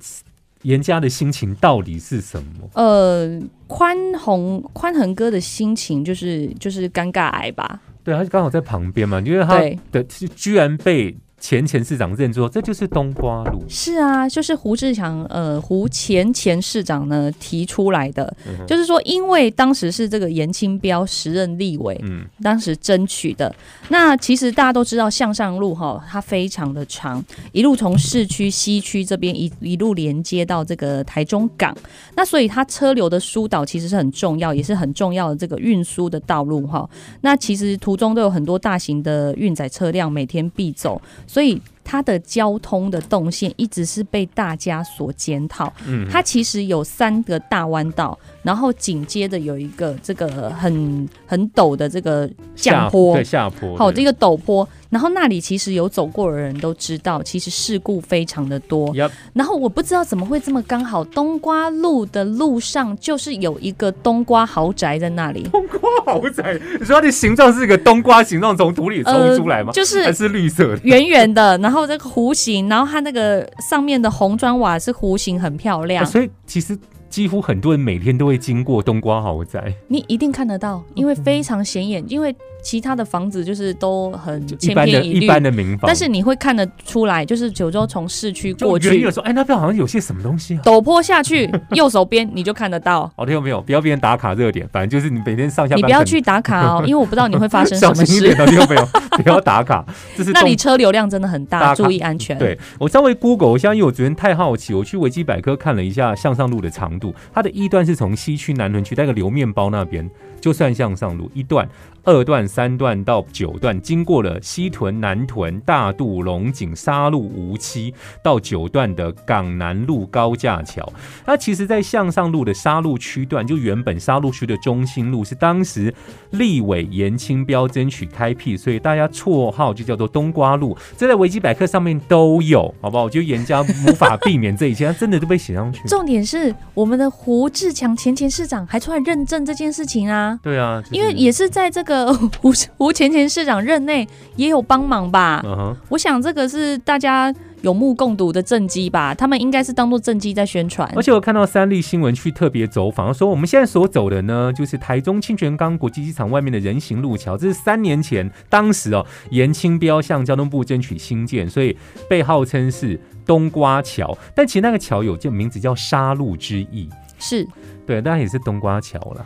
[0.66, 2.70] 严家的心情到底是什么。
[2.74, 10.04] 呃，宽宏宽恒哥的心情就是就是尴尬癌吧，对，他刚好在旁边嘛，因为他对的
[10.36, 23.54] 居然被前前市长认作这就是冬瓜路，是啊，就是胡志强，呃，胡前前市长呢提出来的，嗯就是说，因为当时是这个严清标时任立委，嗯，当时争取的。
[23.90, 31.78] 那其实大家都知道，向上路哈，它非常的长，一路从市区、西区这边一一路连接到这个台中港。
[32.16, 36.90] 那所以它车流的疏导其实是很重要，也是很重要的这个运输的道路哈。
[37.22, 41.00] 那其实途中都有很多大型的运载车辆每天必走，
[41.36, 41.62] 所以。
[41.86, 45.72] 它的交通的动线一直是被大家所检讨。
[45.88, 58.94] 嗯它其实有三个大弯道，然后紧接着有一个这个很很陡的这个降下坡对，下坡，好，对这个陡坡，然后那里其实有走过的人都知道，其实事故非常的多。
[59.34, 69.68] 然后我不知道怎么会这么刚好，冬瓜路的路上就是有一个冬瓜豪宅在那里，冬瓜豪宅，你说它的形状是一个冬瓜形状从土里冲出来吗？
[69.68, 70.80] 呃就是还是绿色的？
[70.84, 76.06] 圆圆的，然后这个弧形，然后它那个上面的红砖瓦是弧形，很漂亮啊。
[76.06, 76.78] 所以其实
[77.10, 82.36] 几乎很多人每天都会经过冬瓜豪宅，你一定看得到，因为非常显眼，因为
[82.66, 85.28] 其他的房子就是都很一千篇一律。
[85.28, 90.62] 般的民房，但是你会看得出来，就是九州从市区过去就远远，说，哎，那边好像有些什么东西啊。
[90.66, 91.48] 陡坡下去，
[91.78, 93.04] 右手边你就看得到。
[93.18, 93.62] 哦，听到没有？
[93.62, 98.06] 不要变成打卡热点，反正就是你每天上下你不要去打卡哦， 因为我不知道你会发生什么事。
[98.08, 98.86] 心一点哦，听到没有？
[99.22, 99.86] 不要打卡，
[100.18, 102.36] 这是那里车流量真的很大，注意安全。
[102.40, 110.10] 对我稍微 Google 一下，因为我昨天太好奇，我去维基百科看了一下向上路的长度，它的一段是从西区南屯区那个流面包那边
[110.46, 111.68] 就算向上路一段。
[112.04, 117.92] 二段、三段到九段，经过了西屯、南屯、大肚、龙井、沙路、无期，
[118.24, 120.88] 到九段的港南路高架桥。
[121.26, 125.92] 那其实，在向上路的沙路区段，就原本沙路区的中心路是当时
[126.30, 130.78] 立委严清标争取开辟，所以大家绰号就叫做冬瓜路。
[130.96, 133.06] 这在维基百科上面都有，好不好？
[133.06, 135.82] 我觉得严家无法避免这一切，他真的都被写上去。
[135.88, 145.42] 重点是我们的胡志强前前市长还出来认证这件事情啊，对啊，就是因为也是在这个 胡胡前前市长任内也有帮忙吧。
[145.46, 151.02] 嗯哼，我想这个是大家有目共睹的政绩吧，他们应该是当做政绩在宣传而。
[151.02, 161.76] 且我看到三立新闻去特别走访，说我们现在所走的呢，就是台中清泉岗国际机场外面的人行路桥，这是三年前当时哦严清标向交通部争取新建，所以
[162.10, 167.48] 被号称是冬瓜桥，但其实那个桥有这名字叫杀戮之意，是，
[167.88, 169.26] 对，当然也是冬瓜桥了。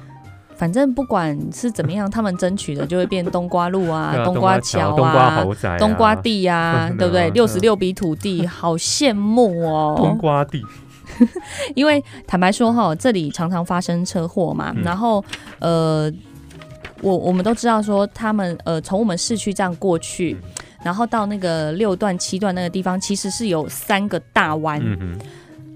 [0.59, 7.29] 反正不管是怎么样，他们争取的就会变冬瓜路啊、冬瓜桥冬瓜啊、豪宅、啊、冬瓜地啊， 对不对？
[7.29, 10.17] 嗯六十六笔土地， 好羡慕哦冬哦。
[10.19, 10.61] 瓜地，
[11.75, 15.23] 因为坦白说哈，这里常常发生车祸嘛，嗯然后
[15.59, 16.11] 呃，
[17.01, 20.37] 我我们都知道说他们呃从我们市区这样过去。
[20.43, 20.49] 嗯
[20.81, 24.79] 然后到那个六段、七段那个地方，其实是有三个大弯，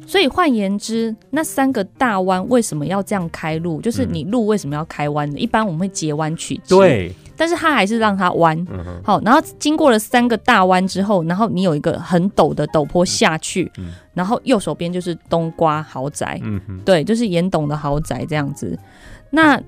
[0.05, 3.81] 所以换言之，那三个大弯为什么要这样开路？
[3.81, 5.39] 就是嗯你路为什么要开弯呢？
[5.39, 8.57] 一般我们会截弯取直，，对，但是它还是让它弯。
[8.69, 18.77] 嗯，好，然后经过了三个大弯之后，然后你有一个很陡的陡坡下去，嗯然后右手边就是冬瓜豪宅，嗯，对，就是严董的豪宅这样子。
[19.31, 19.59] 那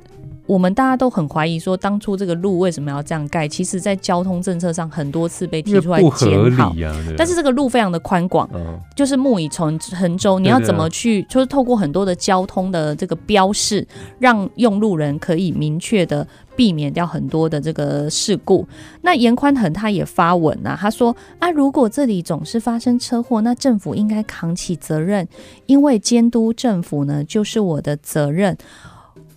[0.45, 3.47] 我们大家都很怀疑说，当初这个路为什么要这样盖？
[3.47, 6.73] 其实，在交通政策上很多次被提出来检讨。
[7.17, 11.23] 但是这个路非常的宽广，嗯，就是木已成成舟，你要怎么去？
[11.23, 13.88] 就是透过很多的交通的这个标示，
[14.19, 18.67] 让用路人可以明确的避免掉很多的这个事故。
[19.01, 25.27] 那严宽恒他也发文啊，他说啊，如果这里总是发生车祸，那政府应该扛起责任，
[25.65, 28.55] 因为监督政府呢就是我的责任。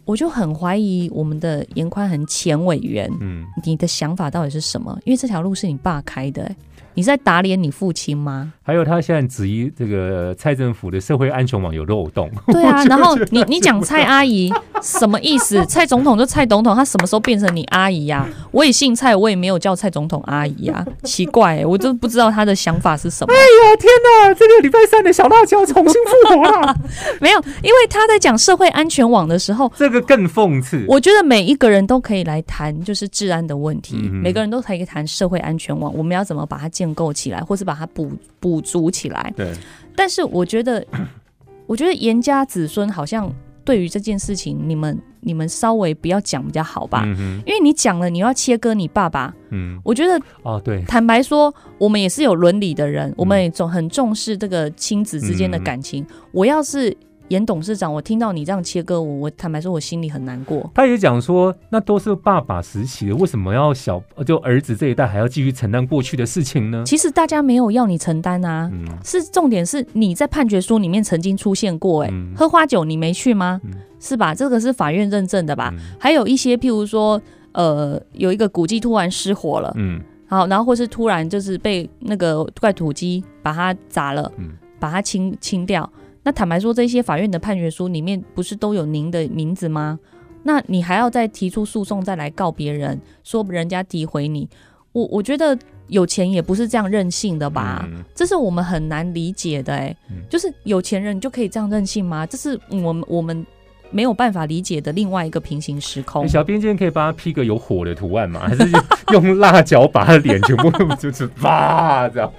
[0.08, 4.98] 我就很怀疑我们的严宽恒前委员，嗯，你的想法到底是什么？
[5.04, 6.56] 因为这条路是你爸开的、欸
[6.98, 8.52] 你在打脸你父亲吗？
[8.60, 15.64] 还有他现在质疑这个蔡政府的社会安全网有漏洞，对啊， 然后你你讲蔡阿姨什么意思？
[15.70, 23.32] 蔡总统就蔡总统，他什么时候变成你阿姨呀、我也姓蔡，我也没有叫蔡总统阿姨呀、奇怪、欸，我都不知道他的想法是什么。
[23.32, 23.88] 哎呀天
[24.26, 26.76] 哪，这个礼拜三的小辣椒重新复活了，
[27.22, 30.84] 没有，因为他在讲社会安全网的时候，这个更讽刺。
[30.88, 33.96] 我觉得每一个人都可以来谈，就是治安的问题。
[34.02, 38.10] 嗯每个人都可以谈社会安全网，我们要怎么把它建构起来，或是把它补
[38.40, 39.32] 补足起来。
[39.36, 39.52] 对，
[39.96, 40.84] 但是我觉得，
[41.66, 43.32] 我觉得严家子孙好像
[43.64, 47.02] 对于这件事情，你们你们稍微不要讲比较好吧。
[47.04, 49.34] 嗯，因为你讲了，你要切割你爸爸。
[49.50, 56.06] 嗯，我觉得哦对，坦白说，我们也是有伦理的嗯人，我们也总很重视这个亲子之间的感情。
[56.32, 56.96] 我要是
[57.28, 60.70] 严董事长，我听到你这样切割我，我坦白说，我心里很难过。
[60.74, 66.82] 他也讲说，那都是爸爸时期的，为什么要小就儿子这一代还要继续承担过去的事情呢？
[66.86, 73.60] 其实大家没有要你承担啊，嗯是重点是你在判决书里面曾经出现过、欸，嗯喝花酒你没去吗？
[73.64, 73.70] 嗯
[74.00, 74.34] 是吧？
[74.34, 75.70] 这个是法院认证的吧？
[75.76, 77.20] 嗯还有一些譬如说，
[77.52, 85.90] 呃，有一个古迹突然失火了，嗯好，然后或是突然就是被那个怪土机把它砸了，嗯把它清清掉。
[86.28, 89.98] 那坦白说，这些法院的判决书里面不是都有您的名字吗？
[90.42, 94.46] 那你还要再提出诉讼，再来告别人，说人家诋毁你，
[94.92, 97.88] 我我觉得有钱也不是这样任性的吧？
[97.90, 102.26] 嗯这是我们很难理解的、欸，嗯就是有钱人就可以这样任性吗？
[102.26, 103.46] 这是我们我们
[103.90, 106.22] 没有办法理解的另外一个平行时空。
[106.22, 108.40] 欸小编今天可以帮他 P 个有火的图案吗？
[108.48, 108.70] 还是
[109.12, 112.32] 用辣椒把他的脸全部就是哇这样？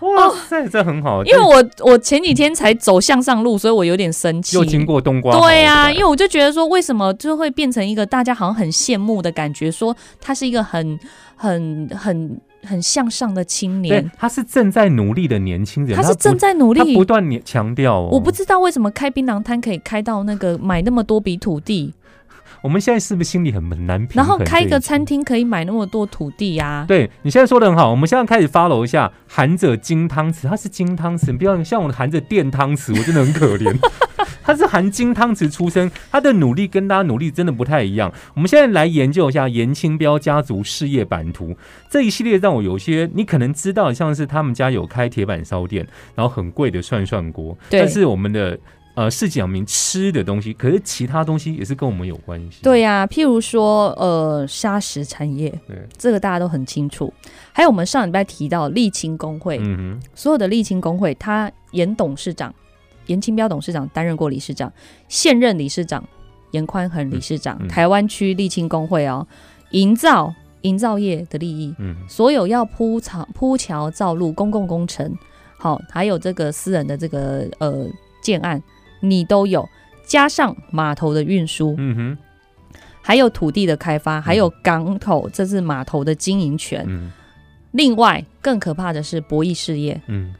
[0.00, 4.54] 哇塞，这很好，因为我我前几天才走向上路，所以我有点生气。
[4.56, 10.98] 又经过冬瓜，对呀、因为我就觉得说，为什么就会变成一个大家好像很羡慕的感觉，说他是一个很
[11.34, 12.38] 很很很
[12.82, 16.80] 向上的青对年，，他是正在努力的年轻人，他是正在努力。
[16.80, 17.06] 他不。
[17.06, 21.94] 断地强调哦，我不知道为什么开槟榔摊可以开到那个买那么多笔土地，
[22.62, 24.16] 我们现在是不是心里很很难平衡？
[24.16, 25.16] 然后开一个餐厅。
[25.26, 26.84] 可以买那么多土地啊？
[26.86, 33.76] 对你现在说的很好，我们现在开始 follow 一下含着金汤匙，它是金汤匙，你不要像我含着电汤匙，我真的很可怜。
[34.44, 38.12] 他是含金汤匙出生，他的努力跟大家努力真的不太一样。
[38.34, 41.56] 我们现在来研究一下严清标家族事业版图
[41.90, 45.84] 这一系列，让我有些你可能知道，像是他们家有开铁板烧店，
[46.14, 48.56] 然后很贵的涮涮锅，但是我们的
[48.96, 52.58] 呃是讲明吃的东西，可是其他东西也是跟我们有关系。
[52.62, 57.12] 对呀、譬如说呃砂石产业，对，这个大家都很清楚。
[57.52, 62.52] 还有我们上礼拜提到沥青工会，嗯所有的沥青工会，他严董事长
[63.04, 64.72] 严清标董事长担任过理事长，
[65.08, 66.02] 现任理事长
[66.52, 69.26] 严宽恒理事长，嗯嗯台湾区沥青工会哦，
[69.72, 75.14] 营造营造业的利益，嗯所有要铺桥铺桥造路公共工程，
[75.58, 77.86] 好，还有这个私人的这个呃
[78.22, 78.60] 建案，
[79.08, 79.68] 你都有，
[80.04, 82.18] 加上码头的运输，嗯哼，
[83.00, 86.84] 还有土地的开发，还有港口，这是码头的经营权。
[86.88, 87.12] 嗯。
[87.72, 90.32] 另外，更可怕的是博弈事业，嗯，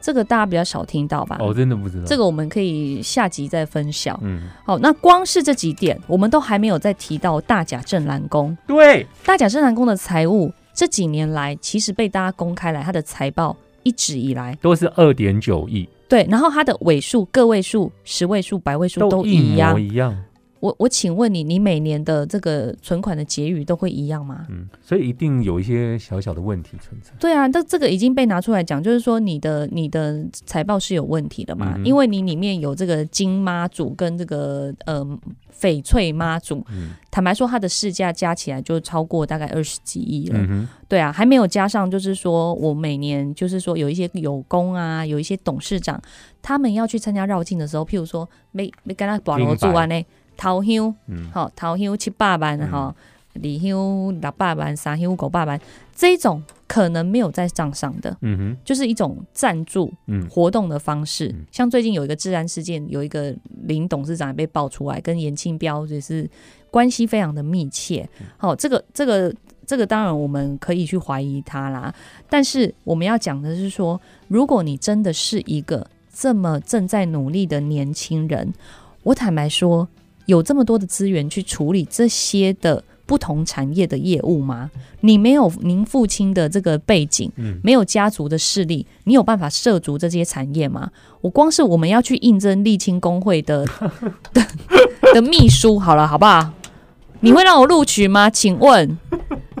[0.00, 1.36] 这个大家比较少听到吧？
[1.40, 2.04] 哦，真的不知道。
[2.04, 4.16] 这个我们可以下集再分享。
[4.22, 8.56] 嗯，好，那光是这几点，我们都还没有再提到大甲镇澜宫。
[8.68, 19.78] 对，大甲镇澜宫的财务这几年来，其实被大家公开来，它的财报一直以来都是二点九亿，对，然后它的尾数、个位数、十位数、百位数都一模。
[19.78, 20.16] 一样。
[20.60, 24.46] 我我请问你，你每年的这个存款的结余都会一样吗？
[24.48, 27.12] 嗯，所以一定有一些小小的问题存在。
[27.18, 35.04] 对啊，这这个已经被拿出来讲，就是说你的你的财报是有问题的嘛，嗯因为你里面有这个金妈祖跟这个呃
[35.60, 40.38] 翡翠妈祖，嗯坦白说它的市价加起来就超过大概二十几亿了。
[40.38, 46.00] 嗯，对啊，还没有加上就是说我每年就是说有一些有功啊，有一些董事长
[46.42, 50.02] 他们要去参加绕境的时候，譬如说没没跟他保罗做完呢，
[50.36, 52.94] 桃香嗯好桃香七百万嗯哈。
[53.38, 55.60] 二香六百万、三香九百万，
[55.94, 61.28] 这种可能没有在账上的，嗯哼，就是一种赞助嗯活动的方式。
[61.28, 66.26] 嗯像最近有一个治安事件，有一个林董事长也被爆出来，跟严清标也是
[66.70, 68.08] 关系非常的密切。
[68.20, 69.30] 嗯好、这个这个
[69.66, 71.94] 这个当然我们可以去怀疑他啦，
[72.30, 78.54] 但是我们要讲的是说，如果你真的是一个这么正在努力的年轻人，
[79.02, 79.86] 我坦白说，
[80.26, 82.84] 有这么多的资源去处理这些的。
[83.08, 84.68] 不同产业的业务吗？
[85.02, 90.90] 你没有您父亲的这个背景，嗯没有家族的势力，你有办法涉足这些产业吗？
[91.20, 93.64] 我光是我们要去应征沥青工会的
[94.34, 94.44] 的
[95.14, 96.50] 的秘书，好了，好不好？
[97.20, 98.28] 你会让我录取吗？
[98.28, 98.98] 请问，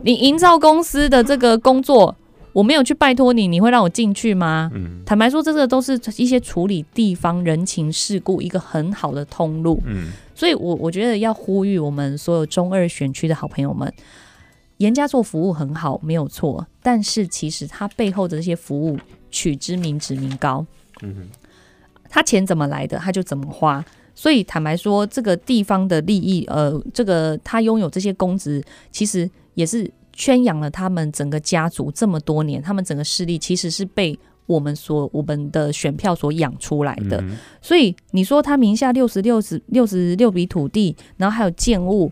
[0.02, 2.16] 你营造公司的这个工作，
[2.52, 4.72] 我没有去拜托你，你会让我进去吗？
[4.74, 9.80] 嗯坦白说，这个都是一些处理地方人情世故一个很好的通路。
[9.86, 13.90] 嗯所以我我觉得要呼吁我们所有中二选区的好朋友们，
[14.76, 18.98] 严家做服务很好，没有错，但是其实他背后的这些服务
[19.30, 20.64] 取之民脂民膏，
[21.00, 21.28] 嗯
[22.10, 23.82] 他钱怎么来的，他就怎么花。
[24.14, 28.62] 所以坦白说，这个地方的利益，呃，这个他拥有这些公职，
[28.92, 37.20] 其实也是圈养了他们整个家族这么多年，他们整个势力其实是被我们所我们的选票所养出来的。
[37.20, 42.10] 嗯所以你说他名下六十六十六十六笔土地，然后还有建物，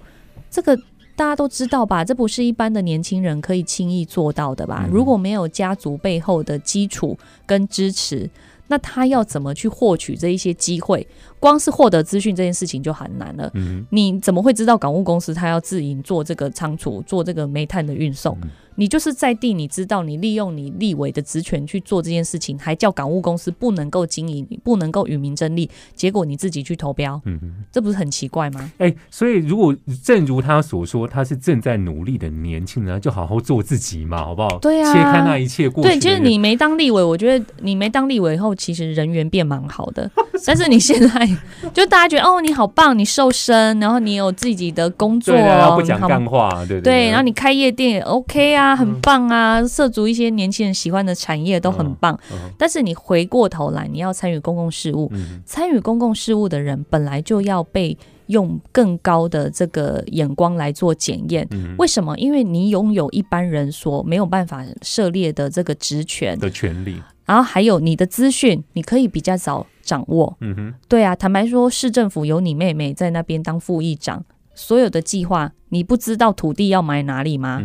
[0.50, 0.76] 这个
[1.16, 2.04] 大家都知道吧？
[2.04, 4.84] 这不是一般的年轻人可以轻易做到的吧？
[4.86, 7.16] 嗯如果没有家族背后的基础
[7.46, 8.28] 跟支持，
[8.66, 11.06] 那他要怎么去获取这一些机会？
[11.38, 13.48] 光是获得资讯这件事情就很难了。
[13.54, 18.36] 嗯你怎么会知道港务公司他要自营做这个仓储、做这个煤炭的运送？
[18.42, 27.54] 嗯你就是在地，你知道你利用你立委的职权去做这件事情，还叫港务公司不能够经营，不能够与民争利，结果你自己去投标，嗯嗯。
[27.72, 28.70] 这不是很奇怪吗？
[28.78, 34.58] 哎、所以如果正如他所说，他是正在努力的年轻人，就好好做自己嘛，好不好？
[34.58, 40.10] 对啊切开那一切过去对，其实人你没当立委，我觉得你没当立委以后，其实人缘变蛮好的。
[40.46, 41.28] 但是你现在
[41.72, 52.16] 就大家觉得哦，你好棒，你瘦身，然后你有自己的工作，对啊，不讲干话，对对，然后你你开夜店也 OK 啊，很棒啊，涉足一些年轻人喜欢的产业都很棒。
[52.30, 61.44] 嗯但是你回过头来，你要参与公共事务，嗯参与公共事务的人本来就要被用更高的这个眼光来做检验。
[61.50, 62.16] 嗯为什么？
[62.16, 70.36] 因为你拥有一般人所没有办法涉猎的这个职权，的权利，然后还有你的资讯，你可以比较早掌握。
[70.40, 77.62] 嗯哼，对啊，坦白说，市政府有你妹妹在那边当副议长，所有的计划你不知道土地要买哪里吗？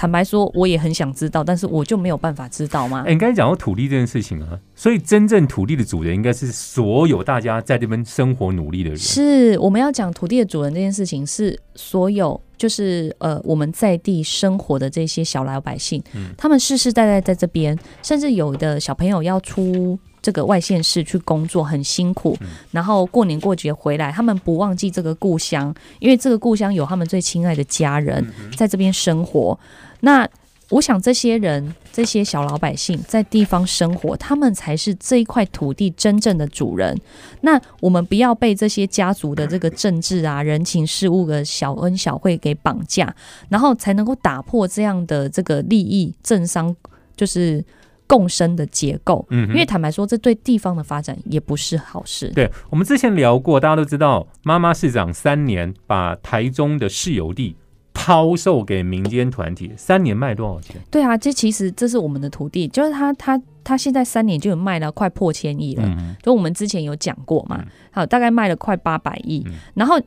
[0.00, 3.04] 坦白说，我也很想知道，但是我就没有办法知道吗？
[3.06, 8.98] 哎、你刚才讲到土地这件事情啊，所以真正土地的主人应该是所有大家在这边生活努力的人。
[8.98, 29.60] 是我们要讲土地的主人这件事情，是所有就是呃我们在地生活的这些小老百姓，嗯他们世世代代在这边，甚至有的小朋友要出这个外县市去工作，很辛苦，嗯然后过年过节回来，他们不忘记这个故乡，因为这个故乡有他们最亲爱的家人嗯在这边生活。
[30.00, 30.28] 那
[30.70, 36.96] 我想，这些人、这些小老百姓在地方生活，他们才是这一块土地真正的主人。
[37.40, 43.12] 那我们不要被这些家族的这个政治啊、人情世故的小恩小惠给绑架，
[43.48, 46.72] 然后才能够打破这样的这个利益政商
[47.16, 47.64] 就是
[48.06, 49.26] 共生的结构。
[49.30, 52.28] 嗯因为坦白说，这对地方的发展也不是好事。
[52.28, 57.56] 对我们之前聊过，大家都知道，妈妈市长三年把台中的市有地
[58.00, 60.76] 抛售给民间团体，三年卖多少钱？
[60.90, 65.82] 对啊，这其实这是我们的土地，就是他他他现在三年就有卖了快破千亿了。
[65.86, 70.00] 嗯就我们之前有讲过嘛嗯，好，大概卖了快八百亿嗯，然后。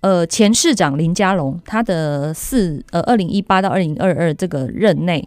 [0.00, 5.26] 呃，前市长林佳龙，他的四呃，二零一八到二零二二这个任内，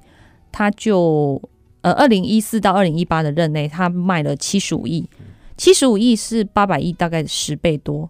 [0.51, 1.41] 他就
[1.81, 5.09] 呃，二零一四到二零一八的任内，他卖了七十五亿，
[5.57, 8.07] 七十五亿是八百亿，大概十倍多，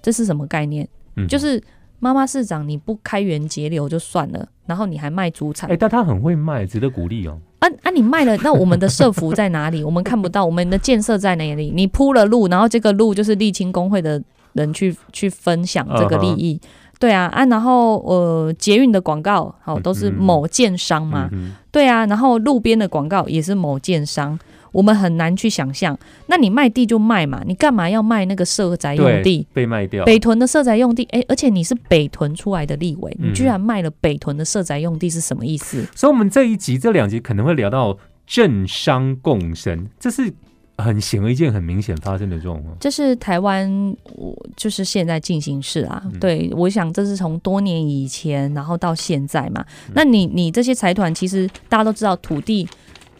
[0.00, 0.86] 这是什么概念？
[1.16, 1.60] 嗯就是
[2.00, 7.38] 妈妈市长你不开源节流就算了，然后你还卖主产哎、，但他很会卖，值得鼓励哦。
[7.58, 7.90] 啊啊！
[7.90, 9.82] 你卖了， 那我们的社服在哪里？
[9.82, 11.72] 我们看不到，我们的建设在哪里？
[11.74, 14.22] 你铺了路，然后这个路就是沥青工会的
[14.52, 16.60] 人去去分享这个利益。
[17.00, 24.38] 对啊啊，然后呃，捷运的广告好、都是嗯某建商嘛，嗯对啊，然后路边的广告也是某建商，
[24.72, 25.98] 我们很难去想象。
[26.26, 30.04] 那你卖地就卖嘛，你干嘛要卖那个社宅用地？，被卖掉。
[30.04, 35.86] 北屯的社宅用地，哎，而且你是北屯出来的立委，你嗯居然卖了北屯的社宅用地是什么意思？
[35.94, 37.96] 所以，我们这一集、这两集可能会聊到
[38.26, 40.32] 政商共生，这是
[40.76, 42.76] 很显而易见、很明显发生的状况。
[42.78, 43.68] 这是台湾，
[44.14, 46.00] 我就是现在进行式啊。
[46.04, 49.64] 嗯对，我想这是从多年以前，然后到现在嘛。
[49.88, 52.68] 嗯那你你这些财团，其实大家都知道，土地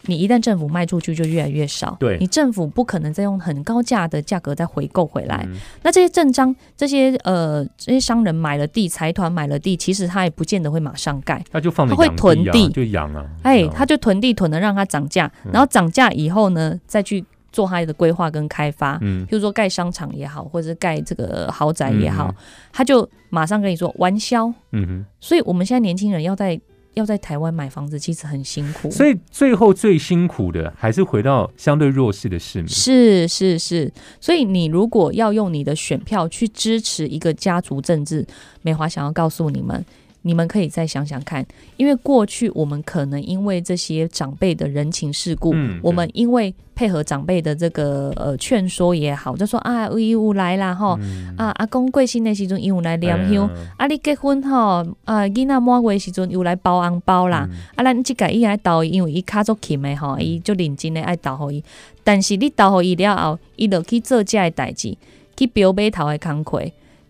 [0.09, 1.95] 你一旦政府卖出去，就越来越少。
[1.99, 5.45] 对你政府不可能再用很高价的价格再回购回来。
[5.47, 11.43] 嗯那这些政商、这些呃这些商人买了地，财团买了地，其实他也不见得会马上盖。
[11.51, 13.25] 他就放着他会囤地就养啊。
[13.43, 18.97] 哎，嗯他就囤地囤的让它涨价，嗯然后涨价以后呢，再去做他的规划跟开发。
[19.01, 22.35] 嗯譬如说盖商场也好，或者是盖这个豪宅也好，嗯
[22.73, 24.51] 他就马上跟你说完销。
[24.71, 25.05] 嗯哼。
[25.19, 26.59] 所以我们现在年轻人要在
[26.93, 28.89] 要在台湾买房子，其实很辛苦。
[28.91, 32.67] 所以最后最辛苦的还是回到相对弱势的市民。
[32.67, 38.25] 是是是，所以你如果要用你的选票去支持一个家族政治，
[38.61, 39.85] 美华想要告诉你们，
[40.29, 41.43] 你们可以再想想看，
[41.75, 51.33] 因为过去我们可能因为这些长辈的人情世故，嗯我们因为配合长辈的这个呃劝说也好，就说啊，伊有来啦吼，嗯。
[51.35, 53.67] 啊阿公过身的时阵伊有来念香，嗯。
[53.75, 57.57] 啊你结婚吼，啊囡仔满月的时阵又来包红包啦，嗯。
[57.75, 61.63] 啊咱即个伊爱斗伊，因为伊卡足勤的吼，伊就认真的爱斗互伊，
[62.03, 64.95] 但是你斗互伊了后，伊就去做遮的代志，
[65.35, 66.61] 去表码头的工课，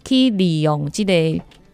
[0.05, 1.13] 去利用即、个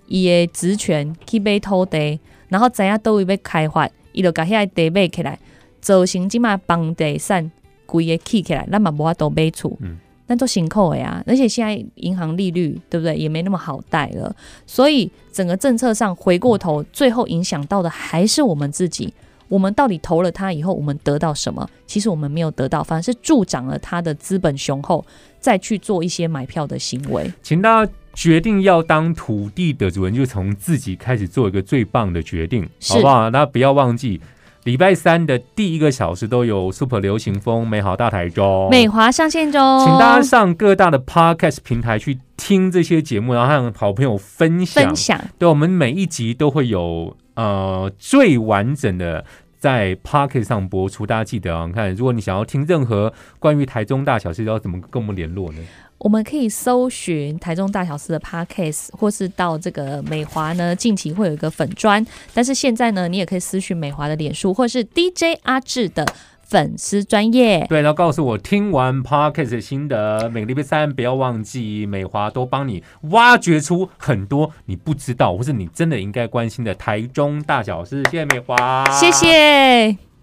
[0.08, 5.40] 伊的职权去买土地，然后知影倒位要开发，伊就甲遐个地买起来，
[5.82, 7.52] 造成即马房地产
[7.86, 9.76] 规个起起来，咱嘛无法度买厝。
[9.82, 9.98] 嗯
[10.28, 14.36] 那都辛苦的呀，而且现在银行利率对不对也没那么好贷了，
[14.66, 19.14] 所以整个政策上回过头，最后影响到的还是我们自己。
[19.48, 21.70] 我们到底投了它以后，我们得到什么？
[21.86, 25.06] 其实我们没有得到，反而是助长了它的资本雄厚，
[25.40, 27.32] 再去做一些买票的行为。
[27.44, 33.30] 请大家决定要当土地的主人，就从自己开始做一个最棒的决定，好不好？
[33.30, 34.20] 那不要忘记。
[34.64, 44.84] 礼拜三的第一个小时都有 Super 流行风美好大台中，美华上线中，请大家上各大的 Podcast 平台去听这些节目，然后和好朋友分享。
[44.84, 45.22] 分享。
[45.38, 49.24] 对，我们每一集都会有呃最完整的
[49.60, 51.68] 在 Podcast 上播出，大家记得啊。
[51.68, 55.60] 你看，如果你想要听任何关于台中大小事，要怎么跟我们联络呢？
[56.06, 66.06] 我们可以搜寻台中大小事的 podcast，或是到这个美华呢，近期会有一个粉砖，但是现在呢，你也可以私讯美华的脸书，或是 DJ 阿志的
[66.44, 67.66] 粉丝专业。
[67.68, 70.30] 对，然后告诉我听完 Podcast 的心得。
[70.30, 78.04] 每个礼拜三不要忘记，美华都帮你挖掘出很多你不知道或是你真的应该关心的台中大小事。
[78.12, 79.12] 谢谢美华，谢。
[79.12, 80.06] 谢。